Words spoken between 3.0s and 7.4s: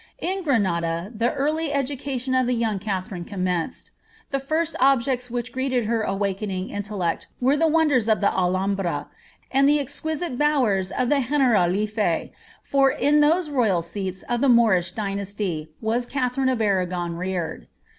rine commenced. The first objects which greeted her awakening intel* lect